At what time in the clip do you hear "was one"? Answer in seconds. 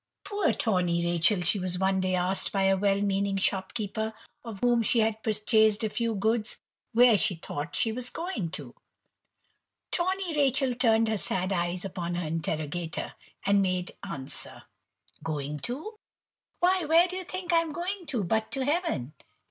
1.59-2.01